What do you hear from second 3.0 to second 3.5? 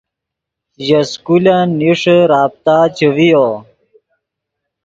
ڤیو